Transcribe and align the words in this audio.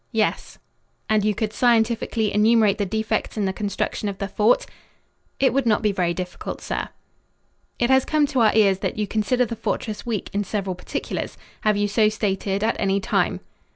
"Yes." 0.13 0.57
"And 1.09 1.23
you 1.23 1.35
could 1.35 1.53
scientifically 1.53 2.33
enumerate 2.33 2.79
the 2.79 2.87
defects 2.87 3.37
in 3.37 3.45
the 3.45 3.53
construction 3.53 4.09
of 4.09 4.17
the 4.17 4.27
fort?" 4.27 4.65
"It 5.39 5.53
would 5.53 5.67
not 5.67 5.83
be 5.83 5.91
very 5.91 6.11
difficult, 6.11 6.59
sir." 6.59 6.89
"It 7.77 7.91
has 7.91 8.03
come 8.03 8.25
to 8.33 8.39
our 8.39 8.51
ears 8.55 8.79
that 8.79 8.97
you 8.97 9.05
consider 9.05 9.45
the 9.45 9.55
fortress 9.55 10.03
weak 10.03 10.31
in 10.33 10.43
several 10.43 10.73
particulars. 10.73 11.37
Have 11.65 11.77
you 11.77 11.87
so 11.87 12.09
stated 12.09 12.63
at 12.63 12.77
any 12.79 12.99
time?" 12.99 13.41